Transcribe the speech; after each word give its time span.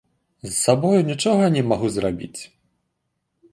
З 0.45 0.49
сабой 0.65 1.03
нічога 1.09 1.51
не 1.57 1.63
магу 1.73 1.93
зрабіць. 1.99 2.37